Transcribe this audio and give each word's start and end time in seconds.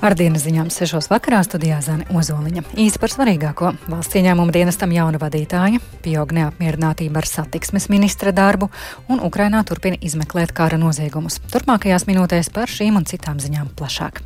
Ar 0.00 0.14
dienas 0.16 0.46
ziņām 0.46 0.70
6. 0.72 1.10
vakarā 1.12 1.42
studijā 1.44 1.76
Zana 1.84 2.06
Ozoliņa. 2.16 2.62
Īsi 2.80 2.96
par 3.02 3.12
svarīgāko 3.12 3.74
valsts 3.84 4.16
ieņēmuma 4.16 4.54
dienestam 4.56 4.94
jauna 4.96 5.20
vadītāja, 5.20 5.76
pieaug 6.00 6.32
neapmierinātība 6.38 7.20
ar 7.20 7.28
satiksmes 7.28 7.90
ministra 7.92 8.32
darbu, 8.32 8.70
un 9.12 9.20
Ukrainā 9.20 9.60
turpina 9.68 10.00
izmeklēt 10.00 10.56
kara 10.56 10.80
noziegumus. 10.80 11.36
Turpmākajās 11.52 12.08
minūtēs 12.08 12.48
par 12.48 12.72
šīm 12.72 12.96
un 12.96 13.04
citām 13.12 13.44
ziņām 13.44 13.74
plašāk. 13.76 14.24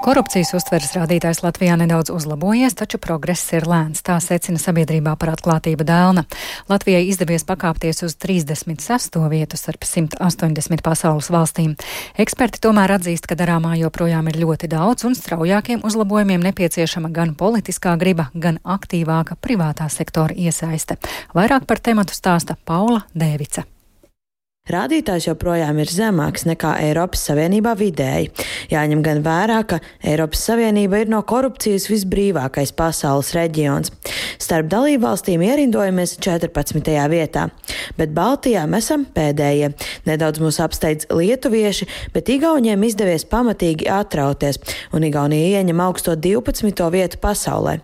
Korupcijas 0.00 0.54
uztveres 0.56 0.94
rādītājs 0.96 1.42
Latvijā 1.44 1.74
nedaudz 1.76 2.08
uzlabojies, 2.14 2.72
taču 2.72 2.96
progress 2.96 3.50
ir 3.52 3.66
lēns. 3.68 4.00
Tā 4.00 4.14
secina 4.24 4.56
sabiedrībā 4.56 5.12
par 5.20 5.34
atklātību 5.34 5.84
dēlna. 5.84 6.22
Latvijai 6.72 7.02
izdevies 7.10 7.44
pakāpties 7.44 8.00
uz 8.06 8.14
36. 8.16 9.18
vietu 9.28 9.58
starp 9.60 9.84
180 9.84 10.80
pasaules 10.86 11.28
valstīm. 11.28 11.74
Eksperti 12.16 12.62
tomēr 12.64 12.94
atzīst, 12.96 13.28
ka 13.28 13.36
darāmā 13.36 13.74
joprojām 13.82 14.30
ir 14.32 14.40
ļoti 14.40 14.70
daudz 14.72 15.04
un 15.04 15.18
straujākiem 15.18 15.84
uzlabojumiem 15.84 16.48
nepieciešama 16.48 17.12
gan 17.12 17.34
politiskā 17.36 17.92
griba, 18.00 18.30
gan 18.32 18.56
aktīvāka 18.64 19.36
privātā 19.36 19.90
sektora 19.92 20.32
iesaiste. 20.32 20.96
Vairāk 21.36 21.68
par 21.68 21.84
tematu 21.84 22.16
stāsta 22.16 22.56
Paula 22.64 23.04
Dēvica. 23.12 23.66
Rādītājs 24.70 25.30
joprojām 25.30 25.80
ir 25.82 25.90
zemāks 25.90 26.44
nekā 26.46 26.76
Eiropas 26.84 27.24
Savienībā 27.30 27.72
vidēji. 27.78 28.28
Jāņem 28.70 29.00
gan 29.06 29.24
vērā, 29.24 29.62
ka 29.66 29.80
Eiropas 30.04 30.44
Savienība 30.46 31.00
ir 31.02 31.10
no 31.10 31.22
korupcijas 31.26 31.88
visbrīvākais 31.90 32.74
pasaules 32.76 33.32
reģions. 33.34 33.90
Starp 34.40 34.68
dalībvalstīm 34.70 35.42
ierindojamies 35.46 36.16
14. 36.22 36.92
vietā, 37.10 37.48
bet 37.98 38.14
Baltijā 38.16 38.66
mēs 38.70 38.90
esam 38.90 39.04
pēdējie. 39.14 39.72
Nedaudz 40.08 40.40
mūs 40.42 40.58
apsteidz 40.62 41.06
lietuvieši, 41.14 41.86
bet 42.14 42.30
Igauniem 42.32 42.82
izdevies 42.86 43.26
pamatīgi 43.30 43.86
atrauties, 43.90 44.58
un 44.96 45.06
Igaunija 45.06 45.60
ieņem 45.60 45.82
augsto 45.84 46.16
12. 46.16 46.86
vietu 46.94 47.20
pasaulē. 47.22 47.78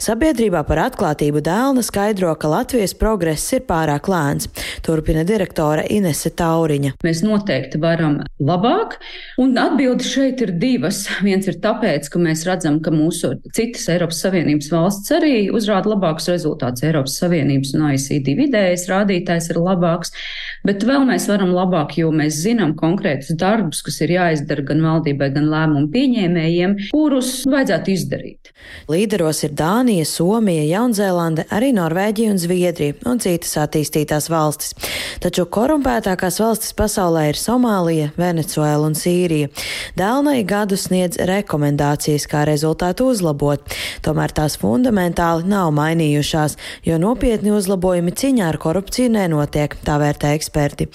Sabiedrībā 0.00 0.64
par 0.68 0.82
atklātību 0.88 1.40
dēlna 1.44 1.84
skaidro, 1.86 2.34
ka 2.36 2.50
Latvijas 2.52 2.96
progress 2.98 3.52
ir 3.56 3.64
pārāk 3.68 4.10
lēns, 4.10 4.50
turpina 4.84 5.24
direktore 5.24 5.86
Inese 5.88 6.29
Inese 6.30 6.36
Tauriņa. 6.36 6.92
Mēs 7.04 7.22
noteikti 7.24 7.78
varam 7.80 8.20
labāk, 8.40 8.98
un 9.38 9.56
atbildi 9.58 10.04
šeit 10.04 10.40
ir 10.42 10.52
divas. 10.58 11.08
Viens 11.22 11.46
ir 11.48 11.60
tāpēc, 11.60 12.08
ka 12.10 12.18
mēs 12.18 12.44
redzam, 12.46 12.80
ka 12.80 12.90
mūsu 12.90 13.34
citas 13.54 13.88
Eiropas 13.88 14.20
Savienības 14.22 14.70
valsts 14.70 15.10
arī 15.12 15.50
uzrāda 15.50 15.90
labākus 15.90 16.28
rezultātus. 16.30 16.84
Eiropas 16.84 17.18
Savienības 17.20 17.74
un 17.74 17.86
OECD 17.90 18.34
vidējais 18.38 18.86
rādītājs 18.90 19.50
ir 19.50 19.60
labāks, 19.60 20.12
bet 20.64 20.84
vēl 20.84 21.06
mēs 21.08 21.28
varam 21.28 21.52
labāk, 21.54 21.98
jo 21.98 22.10
mēs 22.12 22.40
zinām 22.44 22.74
konkrētus 22.78 23.36
darbus, 23.36 23.82
kas 23.82 24.00
ir 24.04 24.14
jāizdara 24.16 24.64
gan 24.66 24.82
valdībai, 24.84 25.30
gan 25.34 25.50
lēmumu 25.50 25.90
pieņēmējiem, 25.92 26.76
kurus 26.90 27.40
vajadzētu 27.50 27.94
izdarīt. 27.94 28.52
Līderos 28.90 29.42
ir 29.46 29.54
Dānija, 29.56 30.04
Somija, 30.08 30.64
Jaunzēlande, 30.68 31.46
arī 31.52 31.72
Norvēģija 31.76 32.34
un 32.34 32.40
Zviedrija 32.40 32.98
un 33.08 33.20
citas 33.22 33.56
attīstītās 33.62 34.28
valstis. 34.32 34.74
Taču 35.22 35.46
korumpētāk 35.50 36.19
Bagātākās 36.20 36.42
valstis 36.42 36.74
pasaulē 36.76 37.20
ir 37.30 37.38
Somālija, 37.40 38.10
Venecuēla 38.20 38.90
un 38.90 38.92
Sīrija. 38.92 39.48
Dēlnai 39.96 40.42
gadu 40.44 40.76
sniedz 40.76 41.16
rekomendācijas, 41.16 42.26
kā 42.28 42.42
rezultātu 42.44 43.06
uzlabot, 43.08 43.64
tomēr 44.04 44.34
tās 44.36 44.58
fundamentāli 44.60 45.48
nav 45.48 45.70
mainījušās, 45.78 46.58
jo 46.84 46.98
nopietni 47.00 47.54
uzlabojumi 47.56 48.12
ciņā 48.12 48.50
ar 48.52 48.58
korupciju 48.60 49.14
nenotiek, 49.14 49.78
tā 49.80 49.96
vērtē 50.02 50.34
eksperti. 50.36 50.90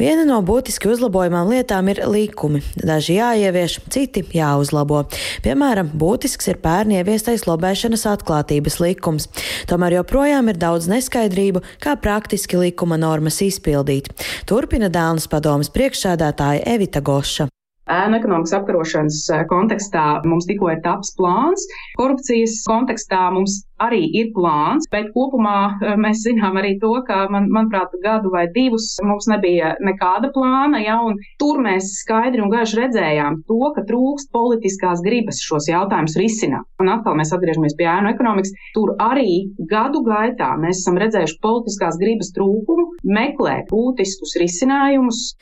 Viena 0.00 0.24
no 0.26 0.40
būtiski 0.42 0.90
uzlabojumām 0.90 1.52
lietām 1.54 1.92
ir 1.94 2.02
likumi. 2.10 2.64
Daži 2.74 3.20
jāievieš, 3.20 3.78
citi 3.94 4.24
jāuzlabo. 4.34 5.04
Piemēram, 5.46 5.94
būtisks 5.94 6.50
ir 6.50 6.58
pērn 6.66 6.96
ieviestais 6.98 7.46
lobēšanas 7.46 8.02
atklātības 8.16 8.80
likums. 8.82 9.30
Tomēr 9.70 10.00
joprojām 10.00 10.50
ir 10.50 10.58
daudz 10.58 10.90
neskaidrību, 10.90 11.62
kā 11.78 11.94
praktiski 12.02 12.58
likuma 12.66 12.98
normas 12.98 13.38
izpildīt. 13.46 14.10
Turpina 14.46 14.86
Dēlnes 14.86 15.24
padomas 15.26 15.72
priekšsēdētāja 15.74 16.60
Evita 16.70 17.00
Goša. 17.02 17.48
Ēnu 17.90 18.18
ekonomikas 18.18 18.52
apkarošanas 18.60 19.18
kontekstā 19.50 20.04
mums 20.26 20.46
tikko 20.46 20.70
ir 20.70 20.80
taps 20.84 21.12
plāns. 21.18 21.66
Korupcijas 21.98 22.54
kontekstā 22.66 23.24
mums 23.34 23.60
arī 23.82 24.00
ir 24.20 24.30
plāns, 24.36 24.88
bet 24.92 25.10
kopumā 25.14 25.76
mēs 26.00 26.22
zinām 26.24 26.56
arī 26.60 26.76
to, 26.82 26.92
ka, 27.06 27.26
man, 27.32 27.46
manuprāt, 27.52 27.92
gadu 28.02 28.32
vai 28.32 28.46
divus 28.54 28.88
mums 29.04 29.28
nebija 29.30 29.74
nekāda 29.84 30.32
plāna, 30.34 30.80
ja, 30.82 30.96
un 31.04 31.18
tur 31.40 31.60
mēs 31.62 31.92
skaidri 32.00 32.42
un 32.42 32.52
gaiši 32.52 32.80
redzējām 32.80 33.42
to, 33.50 33.60
ka 33.76 33.84
trūkst 33.88 34.32
politiskās 34.34 35.02
gribas 35.04 35.42
šos 35.44 35.68
jautājumus 35.70 36.16
risināt. 36.20 36.66
Un 36.82 36.92
atkal 36.92 37.18
mēs 37.18 37.34
atgriežamies 37.36 37.76
pie 37.78 37.88
ēnu 37.92 38.12
ekonomikas. 38.14 38.54
Tur 38.76 38.94
arī 39.02 39.52
gadu 39.70 40.02
gaitā 40.06 40.54
mēs 40.60 40.82
esam 40.82 40.98
redzējuši 41.02 41.38
politiskās 41.44 42.00
gribas 42.00 42.32
trūkumu, 42.36 42.85
meklēt 43.06 43.70
būtiskus 43.70 44.36
risinājumus. 44.42 45.32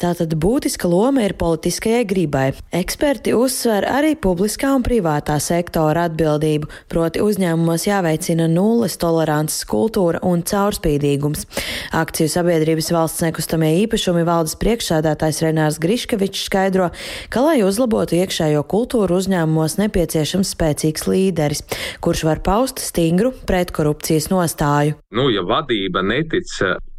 Tātad 0.00 0.32
būtiska 0.40 0.88
loma 0.88 1.26
ir 1.26 1.34
politiskajai 1.36 2.04
gribai. 2.08 2.44
Eksperti 2.72 3.34
uzsver 3.36 3.84
arī 3.84 4.14
publiskā 4.16 4.70
un 4.72 4.80
privātā 4.80 5.34
sektora 5.44 6.06
atbildību, 6.08 6.70
proti 6.88 7.20
uzņēmumos 7.20 7.84
jāveicina 7.84 8.46
nulles 8.48 8.96
tolerances 9.02 9.66
kultūra 9.68 10.22
un 10.24 10.40
caurspīdīgums. 10.40 11.44
Akciju 12.00 12.32
sabiedrības 12.32 12.88
valsts 12.96 13.26
nekustamie 13.26 13.74
īpašumi 13.82 14.24
valdes 14.24 14.56
priekšsēdētājs 14.62 15.42
Renārs 15.44 15.76
Griškevičs 15.84 16.46
skaidro, 16.48 16.88
ka, 17.28 17.44
lai 17.44 17.60
uzlabotu 17.66 18.16
iekšējo 18.22 18.64
kultūru 18.72 19.20
uzņēmumos, 19.20 19.76
nepieciešams 19.82 20.54
spēcīgs 20.56 21.04
līderis, 21.12 21.66
kurš 22.00 22.24
var 22.30 22.40
paust 22.40 22.80
stingru 22.80 23.34
pretkorupcijas 23.44 24.32
nostāju. 24.32 24.96
Nu, 25.12 25.28
ja 25.28 25.44
vadība 25.44 26.00
netic 26.00 26.48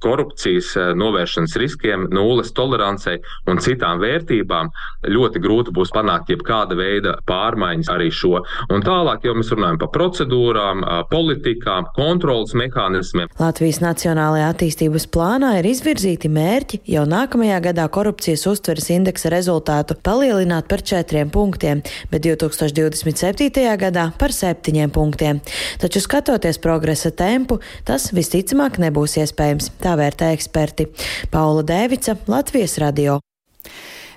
korupcijas 0.02 0.74
eh, 0.76 0.92
novēršanas 0.98 1.56
riskiem, 1.62 2.08
nulles 2.14 2.52
tolerancei 2.58 3.20
un 3.50 3.62
citām 3.64 4.02
vērtībām, 4.02 4.72
ļoti 5.12 5.42
grūti 5.44 5.74
būs 5.76 5.94
panākt 5.96 6.32
jebkāda 6.34 6.78
veida 6.78 7.16
pārmaiņas 7.30 7.92
arī 7.94 8.10
šo. 8.14 8.42
Un 8.74 8.86
tālāk 8.86 9.26
jau 9.28 9.36
mēs 9.38 9.52
runājam 9.54 9.80
par 9.82 9.92
procedūrām, 9.96 10.84
eh, 10.84 11.02
politikām, 11.12 11.90
kontrolas 11.98 12.56
mehānismiem. 12.58 13.30
Latvijas 13.40 13.82
Nacionālajā 13.84 14.52
attīstības 14.54 15.08
plānā 15.12 15.54
ir 15.60 15.70
izvirzīti 15.72 16.32
mērķi 16.32 16.82
jau 16.96 17.06
nākamajā 17.10 17.62
gadā 17.70 17.88
korupcijas 17.92 18.46
uztveres 18.50 18.90
indeksa 18.94 19.32
rezultātu 19.34 19.98
palielināt 20.04 20.68
par 20.72 20.84
četriem 20.86 21.30
punktiem, 21.34 21.82
bet 22.12 22.26
2027. 22.26 23.62
gadā 23.82 24.10
par 24.20 24.34
septiņiem 24.36 24.92
punktiem. 24.94 25.42
Taču 25.82 26.02
skatoties 26.04 26.60
progresa 26.62 27.12
tempu, 27.12 27.60
tas 27.88 28.10
visticamāk 28.16 28.80
nebūs 28.82 29.18
iespējams. 29.22 29.72
Tā 29.82 29.91
tā 29.92 30.00
vērtē 30.00 30.32
eksperti. 30.36 30.88
Paula 31.34 31.66
Dēvica, 31.68 32.16
Latvijas 32.32 32.80
radio. 32.82 33.20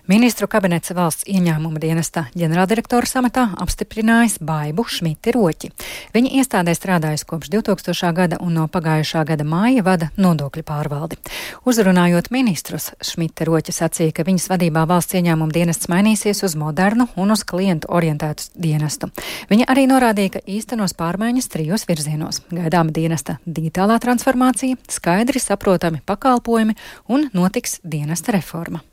Ministru 0.04 0.44
kabinets 0.52 0.90
valsts 0.92 1.24
ieņēmuma 1.32 1.80
dienesta 1.80 2.26
ģenerāldirektora 2.36 3.08
samatā 3.08 3.46
apstiprinājis 3.64 4.34
Baibu 4.44 4.84
Šmiti 4.84 5.32
Roķi. 5.32 5.70
Viņa 6.12 6.32
iestādē 6.42 6.74
strādājusi 6.76 7.24
kopš 7.30 7.48
2000. 7.54 8.10
gada 8.12 8.38
un 8.44 8.52
no 8.58 8.66
pagājušā 8.68 9.24
gada 9.24 9.48
māja 9.48 9.80
vada 9.86 10.10
nodokļu 10.20 10.66
pārvaldi. 10.68 11.16
Uzrunājot 11.64 12.28
ministrus, 12.36 12.90
Šmita 13.00 13.48
Roķa 13.48 13.72
sacīja, 13.72 14.12
ka 14.12 14.28
viņas 14.28 14.50
vadībā 14.52 14.84
valsts 14.92 15.16
ieņēmuma 15.16 15.56
dienests 15.56 15.88
mainīsies 15.88 16.44
uz 16.44 16.52
modernu 16.52 17.08
un 17.16 17.32
uz 17.32 17.40
klientu 17.48 17.88
orientētu 17.88 18.52
dienestu. 18.60 19.08
Viņa 19.48 19.72
arī 19.72 19.88
norādīja, 19.88 20.36
ka 20.36 20.44
īstenos 20.44 20.92
pārmaiņas 21.00 21.48
trijos 21.48 21.88
virzienos- 21.88 22.44
gaidāma 22.60 22.92
dienesta 22.92 23.38
digitālā 23.48 23.96
transformācija, 24.04 24.76
skaidri 24.84 25.40
saprotami 25.40 26.04
pakalpojumi 26.04 26.76
un 27.08 27.30
notiks 27.32 27.80
dienesta 27.80 28.36
reforma. 28.36 28.84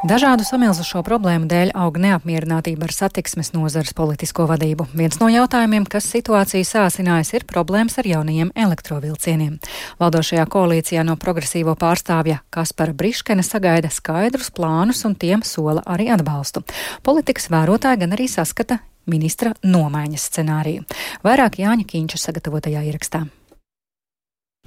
Dažādu 0.00 0.46
samilzušo 0.48 1.02
problēmu 1.04 1.44
dēļ 1.44 1.74
aug 1.76 1.98
neapmierinātība 2.00 2.86
ar 2.86 2.92
satiksmes 2.96 3.50
nozares 3.52 3.92
politisko 3.92 4.46
vadību. 4.48 4.86
Viens 4.96 5.18
no 5.20 5.26
jautājumiem, 5.28 5.84
kas 5.84 6.06
situāciju 6.08 6.64
sāsinājis, 6.64 7.34
ir 7.36 7.44
problēmas 7.44 7.98
ar 8.00 8.08
jaunajiem 8.08 8.48
elektrovilcieniem. 8.56 9.58
Valdošajā 10.00 10.46
koalīcijā 10.54 11.04
no 11.04 11.18
progresīvo 11.20 11.74
pārstāvja 11.76 12.38
Kaspara 12.48 12.96
Briškena 12.96 13.44
sagaida 13.44 13.90
skaidrus 13.92 14.48
plānus 14.56 15.04
un 15.04 15.18
tiem 15.20 15.44
sola 15.44 15.84
arī 15.84 16.08
atbalstu. 16.14 16.64
Politikas 17.04 17.50
vērotāji 17.52 18.00
gan 18.00 18.16
arī 18.16 18.30
saskata 18.32 18.80
ministra 19.04 19.52
nomaiņas 19.60 20.24
scenāriju. 20.32 20.88
Vairāk 21.28 21.60
Jāņa 21.60 21.84
Kīņša 21.92 22.22
sagatavotajā 22.24 22.86
ierakstā. 22.88 23.26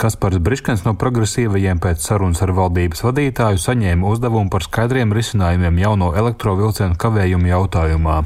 Kaspars 0.04 0.42
Briškens 0.44 0.82
no 0.84 0.92
progresīvajiem 1.00 1.80
pēc 1.80 2.04
sarunas 2.04 2.42
ar 2.44 2.52
valdības 2.52 3.06
vadītāju 3.06 3.62
saņēma 3.64 4.10
uzdevumu 4.12 4.52
par 4.52 4.66
skaidriem 4.66 5.14
risinājumiem 5.16 5.78
jauno 5.80 6.10
elektrovilcienu 6.20 6.98
kavējumu 7.00 7.48
jautājumā. 7.48 8.18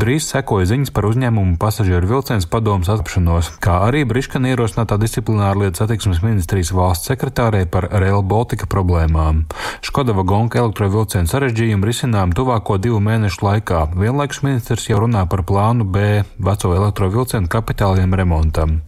Drīz 0.00 0.30
sekoja 0.30 0.70
ziņas 0.70 0.92
par 0.96 1.04
uzņēmumu 1.10 1.58
pasažieru 1.60 2.08
vilciens 2.08 2.48
padomus 2.48 2.88
atkāpšanos, 2.94 3.50
kā 3.60 3.74
arī 3.90 4.06
Briškena 4.08 4.54
ierosinātā 4.54 4.96
disciplināra 5.02 5.66
lietu 5.66 5.82
satiksmes 5.82 6.22
ministrijas 6.24 6.72
valsts 6.72 7.12
sekretārei 7.12 7.66
par 7.68 7.90
Rail 7.92 8.24
Baltica 8.24 8.64
problēmām. 8.64 9.44
Škoda 9.84 10.16
vagonka 10.16 10.62
elektrovilcienu 10.62 11.28
sarežģījumu 11.28 11.90
risinām 11.90 12.32
tuvāko 12.32 12.78
divu 12.80 13.02
mēnešu 13.04 13.44
laikā. 13.44 13.82
Vienlaikus 14.00 14.40
ministrs 14.46 14.88
jau 14.88 15.02
runā 15.04 15.26
par 15.28 15.44
plānu 15.44 15.84
B 15.84 16.22
veco 16.40 16.72
elektrovilcienu 16.72 17.52
kapitāliem 17.52 18.16
remontam. 18.16 18.78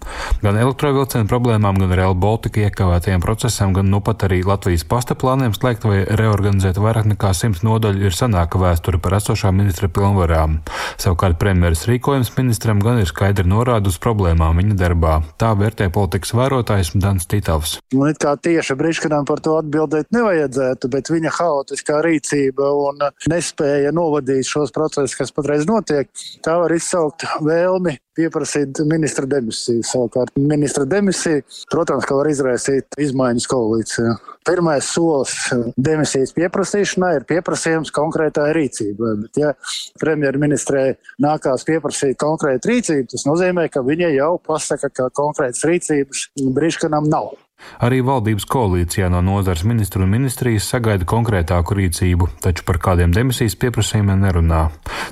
Gan 0.41 0.57
elektrovilcienu 0.57 1.29
problēmām, 1.29 1.85
gan 1.85 1.93
Real 1.97 2.17
Baltica 2.17 2.30
iekavētajiem 2.39 3.23
procesam, 3.25 3.73
gan 3.75 3.89
nu 3.91 4.01
pat 4.05 4.27
arī 4.27 4.41
Latvijas 4.47 4.85
pasta 4.89 5.17
plāniem 5.19 5.55
slēgt 5.57 5.87
vai 5.89 6.03
reorganizēt 6.05 6.79
vairāk 6.81 7.09
nekā 7.11 7.33
simts 7.35 7.65
nodaļu 7.67 8.07
ir 8.07 8.17
senāka 8.17 8.61
vēsture 8.61 9.01
par 9.03 9.17
esošā 9.19 9.51
ministra 9.55 9.89
pilnvarām. 9.89 10.59
Savukārt 11.01 11.39
premjeras 11.41 11.87
rīkojums 11.91 12.33
ministram 12.37 12.83
gan 12.85 13.01
ir 13.03 13.09
skaidri 13.11 13.49
norāda 13.49 13.91
uz 13.91 13.99
problēmām 14.03 14.61
viņa 14.61 14.77
darbā. 14.81 15.15
Tā 15.41 15.53
vērtē 15.59 15.91
politikas 15.95 16.35
vērotājs 16.37 16.93
Dans 17.01 17.27
Titovs. 17.27 17.79
Man 17.95 18.13
it 18.13 18.21
kā 18.23 18.37
tieši 18.37 18.77
Briškanam 18.79 19.27
par 19.29 19.43
to 19.45 19.57
atbildēt 19.61 20.13
nevajadzētu, 20.15 20.91
bet 20.93 21.11
viņa 21.13 21.35
haotiskā 21.39 22.03
rīcība 22.07 22.69
un 22.85 23.09
nespēja 23.31 23.95
novadīt 23.97 24.49
šos 24.49 24.75
procesus, 24.77 25.17
kas 25.19 25.35
patreiz 25.35 25.67
notiek, 25.71 26.11
tā 26.45 26.59
var 26.63 26.77
izsaukt 26.77 27.27
vēlmi 27.45 27.99
pieprasīt 28.21 28.83
ministra 28.89 29.27
demisiju. 29.29 29.85
Savukārt 29.87 30.37
ministra 30.39 30.87
demisija, 30.89 31.43
protams, 31.73 32.07
ka 32.09 32.19
var 32.19 32.31
izraisīt 32.31 33.01
izmaiņas 33.01 33.49
koalīcijā. 33.51 34.15
Pirmais 34.49 34.87
solis 34.89 35.35
demisijas 35.77 36.33
pieprasīšanai 36.37 37.13
ir 37.19 37.27
pieprasījums 37.29 37.93
konkrētai 37.95 38.49
rīcībai. 38.57 39.13
Bet, 39.25 39.41
ja 39.43 39.53
premjerministrē 40.01 40.87
nākās 41.23 41.67
pieprasīt 41.69 42.19
konkrētu 42.21 42.73
rīcību, 42.73 43.11
tas 43.13 43.29
nozīmē, 43.29 43.69
ka 43.73 43.85
viņa 43.87 44.15
jau 44.17 44.33
pasaka, 44.47 44.93
ka 44.97 45.11
konkrētas 45.17 45.67
rīcības 45.69 46.27
Briškanam 46.57 47.09
nav. 47.13 47.35
Arī 47.85 48.01
valdības 48.05 48.47
koalīcijā 48.51 49.11
no 49.13 49.23
nozares 49.25 49.65
ministru 49.69 50.05
un 50.05 50.13
ministrijas 50.15 50.69
sagaida 50.73 51.09
konkrētāku 51.09 51.77
rīcību, 51.79 52.31
taču 52.45 52.67
par 52.69 52.81
kādiem 52.83 53.15
demisijas 53.17 53.59
pieprasījumiem 53.61 54.25
nerunā. 54.27 54.67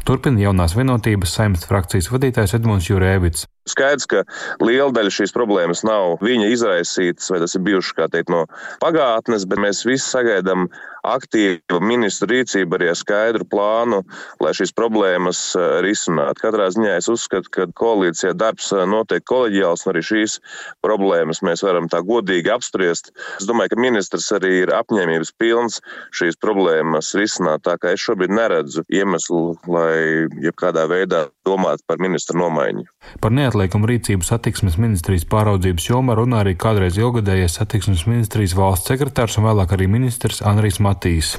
Turpina 0.09 0.47
jaunās 0.47 0.77
vienotības 0.79 1.37
saimnes 1.39 1.69
frakcijas 1.69 2.11
vadītājs 2.13 2.57
Edmunds 2.59 2.91
Jurēvits. 2.91 3.47
Skaidrs, 3.69 4.09
ka 4.11 4.25
liela 4.65 4.91
daļa 4.97 5.15
šīs 5.21 5.35
problēmas 5.37 5.85
nav 5.87 6.19
viņa 6.25 6.53
izraisītas, 6.55 7.31
vai 7.33 7.43
tas 7.45 7.57
ir 7.57 7.65
bijuši, 7.67 7.97
teikt, 8.13 8.33
no 8.33 8.45
pagātnes, 8.83 9.47
bet 9.49 9.63
mēs 9.63 9.85
visi 9.89 10.07
sagaidām 10.09 10.69
aktīvu 11.09 11.81
ministru 11.85 12.29
rīcību 12.33 12.77
arī 12.77 12.91
ar 12.91 12.99
skaidru 12.99 13.47
plānu, 13.49 14.03
lai 14.43 14.53
šīs 14.57 14.75
problēmas 14.77 15.41
risinātu. 15.85 16.43
Katrā 16.43 16.69
ziņā 16.75 16.97
es 16.99 17.09
uzskatu, 17.13 17.51
ka 17.55 17.69
koalīcijā 17.79 18.35
darbs 18.39 18.71
notiek 18.89 19.25
koleģiāls, 19.29 19.87
un 19.87 19.93
arī 19.93 20.05
šīs 20.09 20.39
problēmas 20.85 21.43
mēs 21.47 21.65
varam 21.67 21.89
tā 21.93 22.03
godīgi 22.07 22.53
apspriest. 22.55 23.13
Es 23.39 23.49
domāju, 23.49 23.75
ka 23.75 23.81
ministrs 23.81 24.29
arī 24.37 24.63
ir 24.65 24.75
apņēmības 24.75 25.35
pilns 25.39 25.81
šīs 26.19 26.39
problēmas 26.43 27.15
risināt, 27.19 27.65
tā 27.69 27.79
kā 27.81 27.95
es 27.95 28.05
šobrīd 28.05 28.35
neredzu 28.35 28.85
iemeslu, 28.93 29.57
lai 29.71 30.27
jebkādā 30.45 30.89
veidā 30.91 31.27
domātu 31.47 31.87
par 31.89 32.03
ministru 32.03 32.39
nomaiņu. 32.43 32.87
Par 33.23 33.33
neatliekumu 33.59 33.89
rīcību 33.91 34.23
satiksmes 34.23 34.77
ministrijas 34.79 35.25
pāraudzības 35.27 35.89
jomā 35.89 36.15
runā 36.15 36.45
arī 36.45 36.55
kādreiz 36.55 36.95
ilgadējais 37.01 37.59
satiksmes 37.59 38.05
ministrijas 38.07 38.55
valsts 38.55 38.87
sekretārs 38.93 39.39
un 39.41 39.49
vēlāk 39.49 39.75
arī 39.75 39.89
ministrs 39.91 40.45
Andrijs 40.47 40.79
Matīs. 40.79 41.35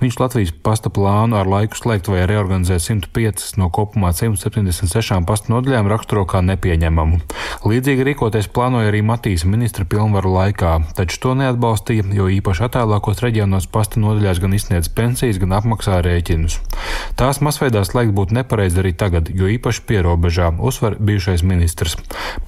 Viņš 0.00 0.16
Latvijas 0.20 0.52
pasta 0.64 0.90
plānu 0.92 1.36
ar 1.38 1.48
laiku 1.48 1.78
slēgt 1.78 2.08
vai 2.10 2.24
reorganizēt 2.28 2.82
105 2.82 3.54
no 3.60 3.70
kopumā 3.72 4.10
176 4.16 5.22
pasta 5.28 5.52
nodaļām 5.52 5.88
raksturo 5.90 6.24
kā 6.28 6.42
nepieņemamu. 6.44 7.20
Līdzīgi 7.64 8.06
rīkoties 8.08 8.50
plānoja 8.52 8.90
arī 8.90 9.00
Matīs 9.06 9.46
ministra 9.48 9.86
pilnvaru 9.88 10.34
laikā, 10.34 10.72
taču 10.98 11.20
to 11.22 11.34
neatbalstīja, 11.38 12.08
jo 12.16 12.26
īpaši 12.32 12.66
attālākos 12.66 13.22
reģionos 13.24 13.68
pasta 13.72 14.02
nodaļās 14.02 14.42
gan 14.42 14.56
izsniedz 14.56 14.90
pensijas, 14.92 15.38
gan 15.42 15.54
apmaksā 15.60 16.00
rēķinus. 16.04 16.58
Tās 17.18 17.40
masveidā 17.44 17.84
slēgt 17.86 18.14
būtu 18.16 18.36
nepareizi 18.40 18.82
arī 18.82 18.92
tagad, 18.98 19.30
jo 19.32 19.48
īpaši 19.54 19.84
pierobežā, 19.88 20.50
uzsver 20.58 20.98
bijušais 20.98 21.44
ministrs. 21.46 21.96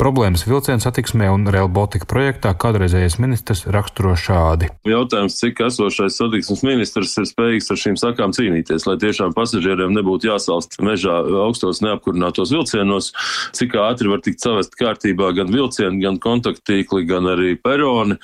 Problēmas 0.00 0.44
vilcienu 0.48 0.82
satiksmē 0.82 1.30
un 1.32 1.46
Rail 1.52 1.70
Baltica 1.72 2.08
projektā 2.10 2.52
kādreizējais 2.58 3.18
ministrs 3.22 3.64
raksturo 3.70 4.16
šādi. 4.18 4.72
Jautājums, 4.88 5.38
cik 5.40 5.62
esošais 5.68 6.18
satiksmes 6.18 6.64
ministrs 6.66 7.16
ir 7.20 7.28
spējīgs 7.36 7.68
ar 7.68 7.80
šīm 7.80 7.96
sakām 8.00 8.32
cīnīties, 8.32 8.86
lai 8.88 8.96
tiešām 9.00 9.34
pasažieriem 9.36 9.92
nebūtu 9.92 10.30
jāsalst 10.30 10.78
mežā 10.80 11.18
augstos 11.44 11.82
neapkurinātos 11.84 12.52
vilcienos, 12.54 13.10
cik 13.56 13.76
ātri 13.76 14.08
var 14.08 14.22
tikt 14.24 14.40
savest 14.40 14.72
kārtībā 14.80 15.34
gan 15.36 15.52
vilcieni, 15.52 16.00
gan 16.00 16.16
kontaktīkli, 16.22 17.04
gan 17.08 17.28
arī 17.34 17.52
peroni. 17.60 18.16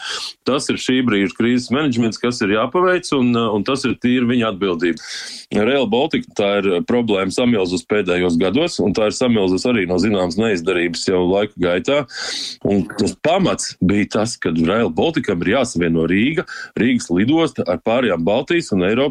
Tas 0.48 0.70
ir 0.72 0.80
šī 0.80 1.02
brīža 1.04 1.36
krīzes 1.36 1.68
menedžments, 1.74 2.20
kas 2.22 2.40
ir 2.40 2.54
jāpaveic, 2.56 3.10
un, 3.18 3.36
un 3.36 3.66
tas 3.68 3.84
ir 3.84 3.98
tīri 4.00 4.30
viņa 4.32 4.54
atbildība. 4.54 5.12
Rail 5.52 5.84
Baltica 5.92 6.32
tā 6.38 6.48
ir 6.62 6.70
problēma 6.88 7.34
samilzus 7.34 7.84
pēdējos 7.84 8.38
gados, 8.40 8.78
un 8.80 8.96
tā 8.96 9.10
ir 9.10 9.16
samilzus 9.16 9.66
arī 9.68 9.84
no 9.90 9.98
zināmas 10.00 10.38
neizdarības 10.40 11.04
jau 11.10 11.20
laika 11.28 11.60
gaitā. 11.60 12.00
Un 12.64 12.86
tas 12.96 13.12
pamats 13.20 13.74
bija 13.84 14.08
tas, 14.16 14.38
ka 14.40 14.54
Rail 14.56 14.88
Balticam 14.88 15.44
ir 15.44 15.52
jāsavieno 15.58 16.08
Rīga, 16.08 16.46
Rīgas 16.80 17.10
lidosta 17.12 17.66
ar 17.68 17.82
pārējām 17.84 18.24
Baltijas 18.24 18.72
un 18.72 18.86
Eiropas 18.88 19.01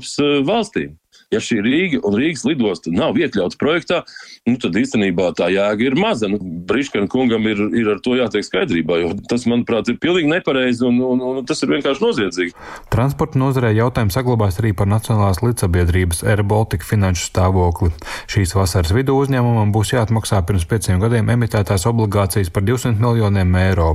valstīm. 0.48 0.98
Ja 1.32 1.40
šī 1.40 1.62
Rīga 1.64 2.00
un 2.04 2.16
Rīgas 2.20 2.44
lidosta 2.44 2.92
nav 2.92 3.16
iekļauts 3.16 3.56
projektā, 3.60 4.02
nu, 4.50 4.58
tad 4.60 4.76
īstenībā 4.76 5.30
tā 5.40 5.48
jēga 5.54 5.86
ir 5.86 5.96
maza. 5.96 6.28
Nu, 6.32 6.42
Briškana 6.68 7.08
kungam 7.12 7.46
ir, 7.48 7.62
ir 7.72 7.88
ar 7.94 8.02
to 8.04 8.18
jātiek 8.18 8.44
skaidrībā, 8.44 8.98
jo 9.00 9.12
tas, 9.32 9.46
manuprāt, 9.48 9.88
ir 9.88 10.00
pilnīgi 10.04 10.28
nepareizi 10.28 10.84
un, 10.90 11.00
un, 11.08 11.24
un 11.30 11.46
tas 11.48 11.64
ir 11.64 11.72
vienkārši 11.72 12.04
noziedzīgi. 12.04 12.56
Transporta 12.92 13.40
nozarē 13.40 13.72
jautājums 13.78 14.18
saglabājas 14.20 14.60
arī 14.60 14.74
par 14.76 14.90
Nacionālās 14.92 15.40
līdzsabiedrības 15.46 16.26
Air 16.28 16.44
Baltica 16.48 16.88
finanšu 16.90 17.30
stāvokli. 17.30 17.94
Šīs 18.32 18.52
vasaras 18.58 18.92
vidū 18.96 19.16
uzņēmumam 19.22 19.72
būs 19.72 19.94
jāatmaksā 19.96 20.42
pirms 20.50 20.68
pieciem 20.68 21.00
gadiem 21.00 21.32
emitētās 21.32 21.88
obligācijas 21.88 22.52
par 22.52 22.68
200 22.68 23.00
miljoniem 23.00 23.56
eiro, 23.62 23.94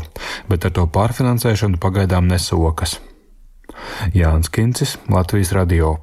bet 0.48 0.64
ar 0.64 0.72
to 0.80 0.88
pārfinansēšanu 0.88 1.82
pagaidām 1.84 2.32
nesokas. 2.32 2.96
Jānis 4.14 4.50
Kincis, 4.52 4.98
Latvijas 5.10 5.52
Radio. 5.56 5.96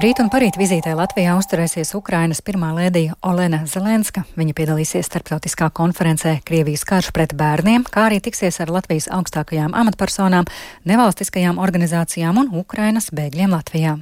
Rīt 0.00 0.16
un 0.22 0.30
parīt 0.32 0.56
vizītē 0.56 0.94
Latvijā 0.96 1.34
uzturēsies 1.36 1.90
Ukrainas 1.98 2.40
pirmā 2.40 2.70
lēdija 2.72 3.18
Olena 3.26 3.66
Zelenska. 3.68 4.22
Viņa 4.32 4.56
piedalīsies 4.56 5.10
starptautiskā 5.10 5.68
konferencē 5.76 6.38
Krievijas 6.46 6.86
karš 6.88 7.10
pret 7.12 7.36
bērniem, 7.36 7.84
kā 7.84 8.08
arī 8.08 8.22
tiksies 8.24 8.62
ar 8.64 8.72
Latvijas 8.72 9.10
augstākajām 9.12 9.76
amatpersonām, 9.76 10.48
nevalstiskajām 10.88 11.60
organizācijām 11.60 12.40
un 12.40 12.54
Ukrainas 12.62 13.12
bēgļiem 13.12 13.52
Latvijā. 13.52 13.98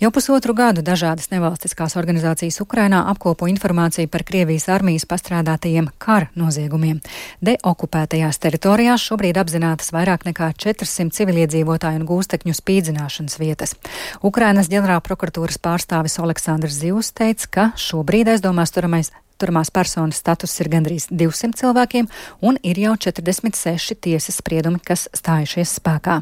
Jau 0.00 0.08
pusotru 0.08 0.54
gadu 0.56 0.80
dažādas 0.80 1.28
nevalstiskās 1.28 1.92
organizācijas 2.00 2.56
Ukrainā 2.64 3.02
apkopo 3.10 3.44
informāciju 3.52 4.08
par 4.08 4.24
Krievijas 4.24 4.64
armijas 4.72 5.04
pastrādātajiem 5.04 5.90
kara 6.00 6.30
noziegumiem. 6.40 7.02
Deokupētajās 7.44 8.40
teritorijās 8.40 9.04
šobrīd 9.04 9.36
apzinātas 9.42 9.92
vairāk 9.92 10.24
nekā 10.30 10.52
400 10.56 11.12
civiliedzīvotāju 11.18 12.00
un 12.00 12.08
gūstekņu 12.08 12.56
spīdzināšanas 12.56 13.36
vietas. 13.42 13.76
Ukrainas 14.24 14.72
ģenerālprokuratūras 14.72 15.60
pārstāvis 15.60 16.16
Aleksandrs 16.24 16.80
Zivs 16.80 17.12
teica, 17.12 17.50
ka 17.52 17.68
šobrīd 17.76 18.32
aizdomās 18.32 18.72
turamais 18.72 19.12
Turamās 19.40 19.70
personas 19.72 20.18
status 20.20 20.52
ir 20.60 20.68
gandrīz 20.68 21.06
200 21.08 21.56
cilvēkiem, 21.56 22.10
un 22.44 22.58
ir 22.60 22.76
jau 22.82 22.92
46 23.08 23.96
tiesas 24.04 24.36
spriedumi, 24.42 24.82
kas 24.84 25.06
stājušies 25.16 25.78
spēkā. 25.80 26.18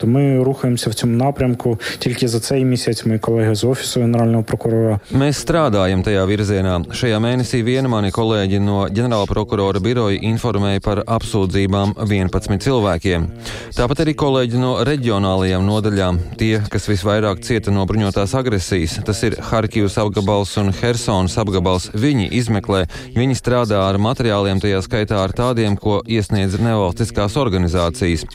То 0.00 0.06
ми 0.06 0.42
рухаємося 0.42 0.90
в 0.90 0.94
цьому 0.94 1.16
напрямку. 1.16 1.78
Тільки 1.98 2.28
за 2.28 2.40
цей 2.40 2.64
місяць 2.64 3.06
мої 3.06 3.18
колеги 3.18 3.54
з 3.54 3.64
офісу 3.64 4.00
генерального 4.00 4.42
прокурора. 4.42 5.00
Mēs 5.12 5.42
strādājam 5.42 6.04
tajā 6.06 6.22
virzienā. 6.22 6.74
Šajā 6.94 7.18
mēnesī 7.18 7.64
viena 7.66 7.90
mani 7.90 8.12
kolēģi 8.14 8.60
no 8.62 8.84
ģenerāla 8.86 9.26
prokurora 9.26 9.82
biroja 9.82 10.20
informēja 10.22 10.80
par 10.84 11.00
apsūdzībām 11.02 11.96
11 11.98 12.62
cilvēkiem. 12.62 13.26
Tāpat 13.74 14.04
arī 14.04 14.14
kolēģi 14.14 14.60
no 14.62 14.76
reģionālajām 14.86 15.66
nodaļām, 15.66 16.22
tie, 16.38 16.62
kas 16.70 16.86
visvairāk 16.86 17.42
cieta 17.42 17.74
no 17.74 17.82
bruņotās 17.90 18.36
agresijas, 18.38 19.00
tas 19.02 19.24
ir 19.26 19.34
Harkivas 19.50 19.98
apgabals 19.98 20.54
un 20.62 20.70
Helsonas 20.78 21.34
apgabals. 21.42 21.90
Viņi 21.90 22.30
izmeklē, 22.38 22.84
viņi 23.18 23.34
strādā 23.34 23.82
ar 23.88 23.98
materiāliem, 23.98 24.62
tajā 24.62 24.78
skaitā 24.86 25.18
ar 25.24 25.34
tādiem, 25.34 25.74
ko 25.74 26.04
iesniedz 26.06 26.54
nevalstiskās 26.62 27.34
organizācijas. 27.34 28.28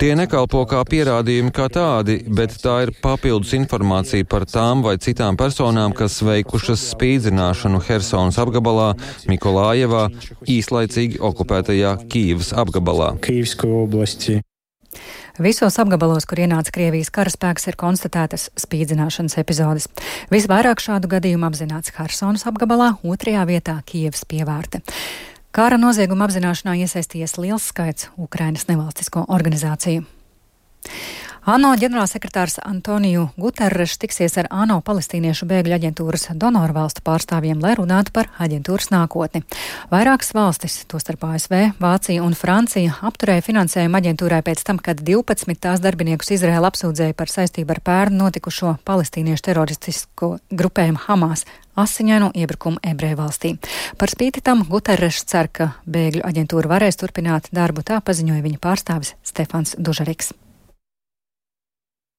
Tie 0.00 0.14
nekalpo 0.16 0.64
kā 0.64 0.80
pierādījumi 0.88 1.02
pierādījumi 1.07 1.53
kā 1.55 1.69
tādi, 1.71 2.17
bet 2.27 2.57
tā 2.59 2.81
ir 2.83 2.91
papildus 2.99 3.53
informācija 3.55 4.25
par 4.27 4.43
tām 4.49 4.81
vai 4.83 4.97
citām 4.99 5.37
personām, 5.39 5.93
kas 5.95 6.19
veikušas 6.25 6.83
spīdzināšanu 6.91 7.79
Helsonas 7.87 8.39
apgabalā, 8.41 8.89
Mikolājevā, 9.31 10.09
īslaicīgi 10.43 11.21
okupētajā 11.23 11.93
Kīvas 12.11 12.51
apgabalā. 12.59 13.13
Visos 15.37 15.77
apgabalos, 15.79 16.25
kur 16.27 16.41
ienāca 16.41 16.73
Krievijas 16.73 17.13
karaspēks, 17.13 17.69
ir 17.69 17.79
konstatētas 17.79 18.49
spīdzināšanas 18.59 19.37
epizodes. 19.39 19.87
Visvairāk 20.33 20.83
šādu 20.83 21.11
gadījumu 21.13 21.47
apzināts 21.47 21.93
Harsonas 21.95 22.43
apgabalā, 22.49 22.97
otrajā 23.05 23.47
vietā 23.47 23.79
Kievas 23.87 24.25
pievārte. 24.27 24.83
Kāra 25.55 25.79
nozieguma 25.79 26.27
apzināšanā 26.27 26.75
iesaistījies 26.83 27.37
liels 27.39 27.71
skaits 27.71 28.11
Ukrainas 28.17 28.67
nevalstisko 28.67 29.27
organizāciju. 29.31 30.16
ANO 31.47 31.69
ģenerālsekretārs 31.79 32.57
Antoniju 32.67 33.29
Guterres 33.39 33.93
tiksies 34.01 34.33
ar 34.41 34.49
ANO 34.51 34.81
palestīniešu 34.83 35.45
bēgļu 35.47 35.77
aģentūras 35.77 36.25
donoru 36.35 36.73
valstu 36.75 36.99
pārstāvjiem, 37.07 37.61
lai 37.63 37.71
runātu 37.79 38.11
par 38.17 38.27
aģentūras 38.43 38.89
nākotni. 38.91 39.45
Vairākas 39.87 40.33
valstis, 40.35 40.81
tostarp 40.91 41.21
ASV, 41.23 41.53
Vācija 41.79 42.25
un 42.25 42.35
Francija, 42.35 42.97
apturēja 42.99 43.45
finansējumu 43.45 43.95
aģentūrai 43.95 44.41
pēc 44.43 44.65
tam, 44.67 44.81
kad 44.83 44.99
12 45.07 45.55
tās 45.63 45.79
darbiniekus 45.79 46.33
Izraēla 46.35 46.67
apsūdzēja 46.67 47.15
par 47.15 47.31
saistību 47.31 47.77
ar 47.77 47.79
pērnu 47.79 48.25
notikušo 48.25 48.73
palestīniešu 48.83 49.45
teroristisko 49.47 50.33
grupējumu 50.51 51.05
Hamas 51.05 51.45
asiņainu 51.79 52.33
iebrukumu 52.35 52.81
ebreju 52.91 53.21
valstī. 53.21 53.53
Par 53.95 54.11
spīti 54.11 54.43
tam 54.43 54.65
Guterres 54.67 55.21
cer, 55.23 55.47
ka 55.47 55.69
bēgļu 55.87 56.25
aģentūra 56.27 56.73
varēs 56.73 56.99
turpināt 56.99 57.47
darbu, 57.55 57.87
tā 57.87 58.01
paziņoja 58.03 58.43
viņa 58.49 58.61
pārstāvis 58.67 59.13
Stefans 59.23 59.77
Dužariks. 59.79 60.33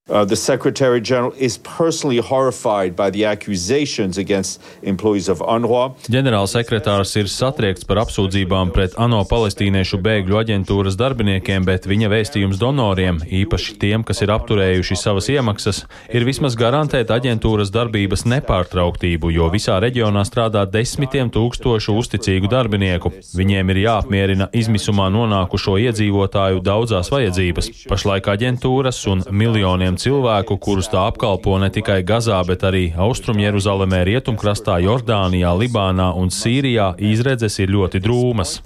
Uh, 0.09 0.25
the 0.25 0.37
Secretary 0.37 1.03
General 1.03 1.35
is 1.37 1.59
personally 1.59 2.17
horrified 2.17 2.97
by 2.97 3.11
the 3.11 3.27
accusations 3.27 4.17
against 4.17 4.63
employees 4.83 5.29
of 5.29 5.41
UNRWA. 5.41 5.93
Ģenerālsekretārs 6.09 7.13
ir 7.21 7.29
satriekts 7.29 7.85
par 7.85 8.01
apsūdzībām 8.01 8.73
pret 8.73 8.97
ANO 8.97 9.21
palestīniešu 9.29 10.01
bēgļu 10.01 10.39
aģentūras 10.41 10.97
darbiniekiem, 10.97 11.67
bet 11.69 11.85
viņa 11.91 12.09
vēstījums 12.09 12.57
donoriem, 12.57 13.21
īpaši 13.21 13.77
tiem, 13.83 14.07
kas 14.09 14.23
ir 14.25 14.33
apturējuši 14.33 14.97
savas 14.97 15.29
iemaksas, 15.29 15.83
ir 16.09 16.25
vismaz 16.25 16.57
garantēt 16.57 17.13
aģentūras 17.13 17.69
darbības 17.75 18.25
nepārtrauktību, 18.33 19.35
jo 19.37 19.51
visā 19.53 19.77
reģionā 19.85 20.25
strādā 20.25 20.65
desmitiem 20.65 21.29
tūkstošu 21.37 21.99
uzticīgu 22.01 22.49
darbinieku. 22.49 23.13
Viņiem 23.37 23.75
ir 23.75 23.83
jāapmierina 23.85 24.49
izmisumā 24.57 25.11
nonākušo 25.13 25.77
iedzīvotāju 25.85 26.65
daudzās 26.65 27.13
vajadzības. 27.13 27.71
Pašlaik 27.93 28.33
aģentūras 28.33 29.05
un 29.13 29.27
miljoniem 29.29 29.98
cilvēku, 29.99 30.59
kurus 30.63 30.89
tā 30.93 31.05
apkalpo 31.11 31.59
ne 31.61 31.71
tikai 31.75 32.01
Gazā, 32.07 32.39
bet 32.47 32.65
arī 32.69 32.89
Austrumjeruzalemē, 32.97 34.05
Rietumkrastā, 34.09 34.79
Jordānijā, 34.85 35.53
Libānā 35.59 36.13
un 36.19 36.33
Sīrijā, 36.35 36.95
izredzes 37.11 37.59
ir 37.63 37.75
ļoti 37.75 38.03
drūmas. 38.05 38.59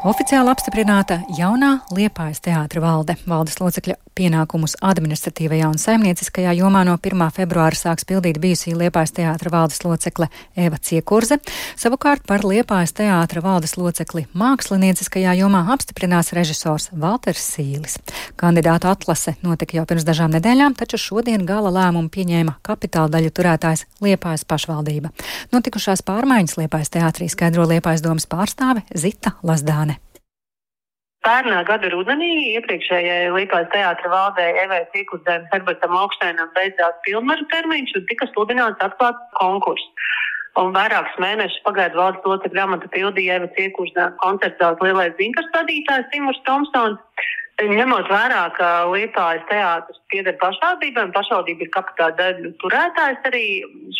Oficiāli 0.00 0.48
apstiprināta 0.48 1.18
jaunā 1.36 1.74
Liepājas 1.92 2.38
teātra 2.40 2.80
valde. 2.80 3.18
Valdes 3.28 3.58
locekļa 3.60 3.98
pienākumus 4.16 4.78
administratīvajā 4.80 5.66
un 5.68 5.76
saimnieciskajā 5.76 6.54
jomā 6.56 6.86
no 6.88 6.94
1. 6.96 7.24
februāra 7.36 7.76
sāks 7.76 8.06
pildīt 8.08 8.38
bijusī 8.40 8.72
Liepājas 8.72 9.12
teātra 9.18 9.52
valdes 9.52 9.82
locekle 9.84 10.30
Eva 10.56 10.78
Ciekurze. 10.80 11.36
Savukārt 11.76 12.24
par 12.28 12.46
Liepājas 12.48 12.94
teātra 12.96 13.42
valdes 13.44 13.76
locekli 13.76 14.24
mākslinieciskajā 14.32 15.34
jomā 15.42 15.66
apstiprinās 15.76 16.32
režisors 16.32 16.88
Valters 16.96 17.44
Sīlis. 17.52 17.98
Kandidātu 18.40 18.88
atlase 18.88 19.36
notika 19.44 19.76
jau 19.76 19.84
pirms 19.84 20.08
dažām 20.08 20.32
nedēļām, 20.32 20.78
taču 20.80 20.96
šodien 20.96 21.44
gala 21.44 21.72
lēmumu 21.76 22.08
pieņēma 22.16 22.56
kapitāla 22.64 23.12
daļu 23.18 23.34
turētājs 23.36 23.84
Liepājas 24.00 24.48
pašvaldība. 24.48 25.12
Notikušās 25.52 26.00
pārmaiņas 26.08 26.56
Liepājas 26.62 26.96
teātrī 26.96 27.28
skaidro 27.28 27.68
Liepājas 27.68 28.04
domas 28.06 28.24
pārstāve 28.30 28.86
Zita 28.96 29.36
Lazdāne. 29.44 29.89
Pērnā 31.20 31.58
gada 31.68 31.90
rudenī 31.92 32.30
iepriekšējai 32.56 33.32
Līpās 33.34 33.66
teātra 33.74 34.08
valdē 34.08 34.46
Evai 34.62 34.78
Cīkusdēm 34.94 35.42
Herbertam 35.52 35.92
Augstēnam 36.00 36.48
beidzās 36.54 36.96
pilnvaru 37.04 37.44
termiņš 37.52 37.92
un 37.98 38.06
tika 38.08 38.28
sludināts 38.30 38.86
atklāt 38.86 39.20
konkurss. 39.36 40.16
Un 40.60 40.72
vairākus 40.74 41.20
mēnešus 41.20 41.60
pagaidu 41.66 42.00
valdes 42.00 42.24
locekļu 42.24 42.64
amata 42.64 42.88
pildīja 42.96 43.36
Eva 43.36 43.52
Cīkusdēm 43.58 44.16
koncertās 44.24 44.80
lielais 44.80 45.12
zinkars 45.20 45.52
vadītājs 45.58 46.08
Timurs 46.14 46.40
Tomsons. 46.48 47.28
Ņemot 47.60 48.08
vērā, 48.08 48.42
ka 48.56 48.68
Līpājas 48.88 49.44
teātris 49.52 50.00
pieder 50.08 50.40
pašvaldībām, 50.40 51.12
pašvaldība 51.12 51.66
ir 51.66 51.74
kapitāla 51.76 52.16
daļu 52.16 52.56
turētājs 52.64 53.26
arī 53.28 53.46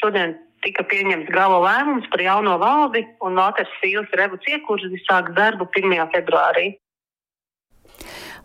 šodien 0.00 0.39
tika 0.65 0.89
pieņemts 0.89 1.29
gala 1.37 1.61
lēmums 1.69 2.09
par 2.09 2.25
jauno 2.25 2.57
valdi, 2.61 3.05
un 3.21 3.37
Vāters 3.37 3.81
Sīls 3.83 4.09
Revu 4.17 4.41
Ciekurzi 4.47 5.05
sāks 5.05 5.37
darbu 5.37 5.69
1. 5.77 6.00
februārī. 6.17 6.71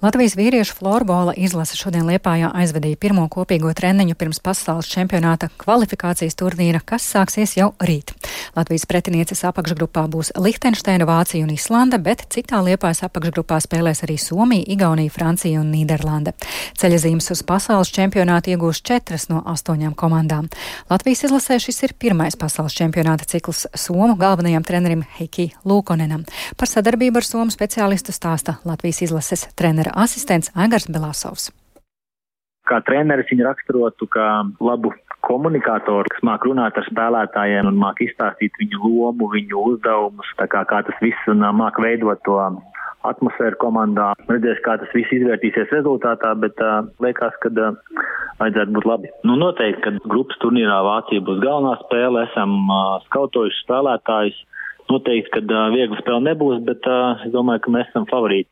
Latvijas 0.05 0.35
vīriešu 0.37 0.75
florbola 0.77 1.31
izlase 1.33 1.73
šodien 1.79 2.05
Liepājā 2.05 2.51
aizvedīja 2.53 2.99
pirmo 3.01 3.23
kopīgo 3.31 3.71
treniņu 3.73 4.13
pirms 4.19 4.37
pasaules 4.43 4.85
čempionāta 4.91 5.47
kvalifikācijas 5.57 6.37
turnīra, 6.37 6.77
kas 6.85 7.07
sāksies 7.09 7.55
jau 7.57 7.71
rīt. 7.81 8.13
Latvijas 8.53 8.85
pretinieces 8.85 9.41
apakšgrupā 9.49 10.03
būs 10.13 10.29
Lihtenšteina, 10.37 11.07
Vācija 11.09 11.41
un 11.47 11.53
Islanda, 11.55 11.97
bet 11.97 12.21
citā 12.35 12.59
Liepājas 12.61 13.01
apakšgrupā 13.07 13.57
spēlēs 13.65 14.03
arī 14.05 14.19
Somija, 14.21 14.67
Igaunija, 14.75 15.13
Francija 15.15 15.63
un 15.63 15.71
Nīderlande. 15.73 16.35
Ceļazīmes 16.77 17.31
uz 17.33 17.41
pasaules 17.41 17.89
čempionātu 17.97 18.53
iegūs 18.53 18.83
četras 18.85 19.25
no 19.31 19.41
astoņām 19.55 19.97
komandām. 19.97 20.51
Latvijas 20.91 21.25
izlasē 21.25 21.57
šis 21.65 21.81
ir 21.89 21.95
pirmais 21.97 22.37
pasaules 22.37 22.77
čempionāta 22.77 23.25
cikls 23.25 23.65
Somu 23.73 24.13
galvenajam 24.21 24.69
trenerim 24.69 25.01
Heiki 25.17 25.49
Lūkonenam. 25.65 26.29
Par 26.61 26.69
sadarbību 26.69 27.23
ar 27.23 27.29
Somu 27.31 27.57
speciālistu 27.57 28.13
stāsta 28.13 28.59
Latvijas 28.69 29.01
izlases 29.09 29.49
treneris 29.57 29.94
asistents 29.95 30.51
Aigars 30.55 30.87
Belasovs. 30.91 31.49
Kā 32.65 32.79
treneris 32.85 33.29
viņu 33.29 33.45
raksturotu 33.45 34.07
kā 34.09 34.27
labu 34.59 34.91
komunikātoru, 35.25 36.09
kas 36.09 36.23
māk 36.25 36.45
runāt 36.45 36.77
ar 36.77 36.85
spēlētājiem 36.89 37.69
un 37.69 37.77
māk 37.81 38.01
izstāstīt 38.05 38.57
viņu 38.61 38.81
lomu, 38.85 39.29
viņu 39.33 39.65
uzdevumus, 39.73 40.31
tā 40.39 40.47
kā, 40.49 40.63
kā 40.69 40.81
tas 40.87 40.97
viss 41.01 41.29
un 41.29 41.45
māk 41.57 41.77
veidot 41.81 42.21
to 42.25 42.39
atmosfēru 43.05 43.59
komandā. 43.61 44.11
Redzēs, 44.29 44.61
kā 44.65 44.77
tas 44.81 44.93
viss 44.97 45.13
izvērtīsies 45.13 45.73
rezultātā, 45.73 46.33
bet 46.41 46.61
uh, 46.63 46.87
liekas, 47.03 47.37
ka 47.43 47.51
uh, 47.53 47.77
vajadzētu 48.41 48.75
būt 48.77 48.89
labi. 48.89 49.13
Nu, 49.27 49.37
noteikti, 49.41 49.83
ka 49.85 50.09
grupas 50.09 50.39
turnīrā 50.41 50.79
Vācija 50.87 51.25
būs 51.27 51.41
galvenā 51.43 51.75
spēle, 51.83 52.25
esam 52.29 52.57
uh, 52.65 52.97
skautojuši 53.09 53.61
spēlētājus. 53.65 54.41
Noteikti, 54.89 55.33
ka 55.37 55.45
uh, 55.45 55.67
viegla 55.73 56.01
spēle 56.01 56.23
nebūs, 56.31 56.65
bet 56.65 56.89
uh, 56.89 57.21
es 57.25 57.33
domāju, 57.35 57.65
ka 57.65 57.77
mēs 57.77 57.93
esam 57.93 58.09
favorīti. 58.09 58.49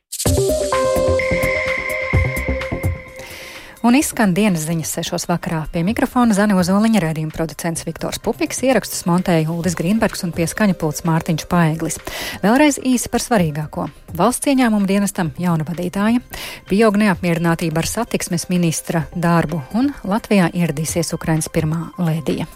Un 3.83 3.97
izskan 3.99 4.31
dienas 4.31 4.63
ziņas 4.63 4.93
sešos 4.95 5.25
vakarā. 5.27 5.65
Pie 5.73 5.81
mikrofona 5.83 6.31
Zani 6.37 6.55
Ozoliņa 6.55 7.01
redzījuma 7.03 7.35
producents 7.35 7.83
Viktors 7.83 8.21
Pupiks, 8.23 8.61
ierakstus 8.63 9.03
montēja 9.09 9.49
Uldis 9.51 9.75
Grīnbergs 9.75 10.23
un 10.23 10.31
pie 10.31 10.47
skaņa 10.47 10.77
pults 10.79 11.03
Mārtiņš 11.03 11.43
Paeglis. 11.51 11.99
Vēlreiz 12.45 12.79
īsi 12.79 13.11
par 13.11 13.25
svarīgāko. 13.25 13.89
Valsts 14.15 14.53
ieņēmuma 14.53 14.87
dienestam 14.87 15.33
jauna 15.35 15.67
vadītāja, 15.67 16.23
pieaug 16.71 17.01
neapmierinātība 17.03 17.83
ar 17.83 17.91
satiksmes 17.91 18.47
ministra 18.53 19.03
darbu 19.19 19.59
un 19.75 19.91
Latvijā 20.07 20.47
ieradīsies 20.55 21.11
Ukrainas 21.19 21.51
pirmā 21.51 21.89
lēdija. 21.99 22.47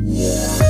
Yeah. 0.00 0.69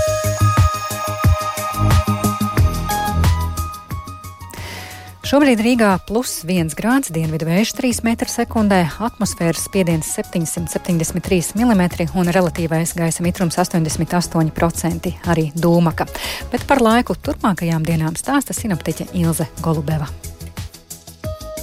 Šobrīd 5.30 5.60
Rīgā 5.62 5.92
plus 6.08 6.40
1 6.42 6.72
grāds, 6.74 7.12
dienvidu 7.14 7.46
vējš 7.46 7.70
3 7.78 8.00
m2, 8.02 8.78
atmosfēras 9.06 9.68
spiediens 9.68 10.08
773 10.16 11.52
mm 11.54 11.84
un 12.18 12.32
relatīvais 12.34 12.96
gaisa 12.98 13.22
mitrums 13.22 13.60
88%, 13.62 15.12
arī 15.30 15.46
dūmaka. 15.54 16.08
Bet 16.50 16.66
par 16.66 16.82
laiku 16.82 17.14
turpmākajām 17.14 17.86
dienām 17.86 18.18
stāsta 18.18 18.58
sinoptiķe 18.58 19.12
Ilze 19.22 19.46
Golubeva. 19.62 20.10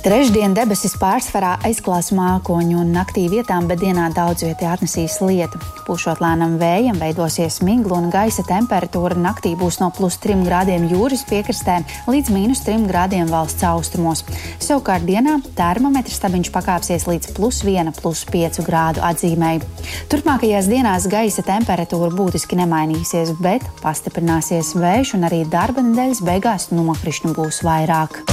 Trešdien 0.08 0.54
debesis 0.56 0.94
pārsvarā 0.96 1.58
aizklās 1.68 2.14
mākoņu 2.16 2.78
un 2.80 2.94
naktī 2.96 3.26
vietām, 3.28 3.66
bet 3.68 3.82
dienā 3.82 4.06
daudz 4.16 4.46
vietā 4.46 4.70
atnesīs 4.72 5.18
lietu. 5.20 5.60
Pušot 5.84 6.22
lēnam 6.24 6.54
vējam, 6.62 6.96
veidosies 7.02 7.58
migla 7.60 7.98
un 8.00 8.08
gaisa 8.14 8.46
temperatūra 8.48 9.18
naktī 9.20 9.52
būs 9.60 9.82
no 9.82 9.90
plus 9.92 10.16
3 10.24 10.46
grādiem 10.48 10.88
jūras 10.88 11.26
piekrastē 11.28 11.82
līdz 12.08 12.32
mīnus 12.32 12.64
3 12.64 12.88
grādiem 12.88 13.28
valsts 13.28 13.68
austrumos. 13.68 14.24
Savukārt 14.64 15.04
dienā 15.04 15.42
termometrs 15.60 16.22
stabiņš 16.22 16.54
pakāpsies 16.56 17.10
līdz 17.12 17.36
plus 17.36 17.60
1, 17.68 17.92
plus 18.00 18.24
5 18.32 18.64
grādu 18.64 19.04
atzīmēji. 19.12 19.68
Turpmākajās 20.08 20.72
dienās 20.72 21.12
gaisa 21.12 21.44
temperatūra 21.52 22.16
būtiski 22.16 22.64
nemainīsies, 22.64 23.36
bet 23.44 23.68
pastiprināsies 23.84 24.72
vējš 24.80 25.18
un 25.20 25.28
arī 25.28 25.44
darba 25.52 25.84
nedēļas 25.84 26.24
beigās 26.32 26.72
nokrišņu 26.72 27.36
būs 27.36 27.66
vairāk. 27.68 28.24